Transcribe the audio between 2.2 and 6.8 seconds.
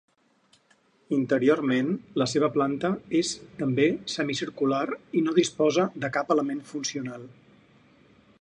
la seva planta és també semicircular i no disposa de cap element